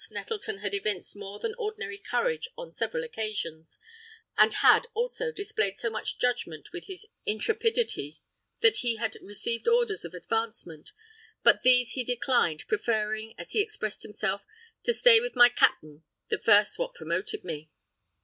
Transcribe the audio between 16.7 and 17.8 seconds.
what promoted me."